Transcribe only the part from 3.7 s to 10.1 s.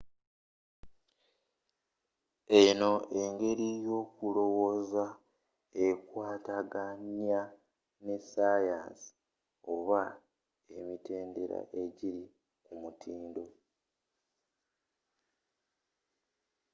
y'okuloowoza ekwataganya ne ssayansi oba